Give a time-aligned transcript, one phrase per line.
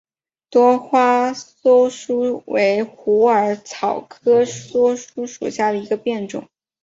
[0.49, 6.49] 多花溲疏为虎耳草科溲疏属下的一个变种。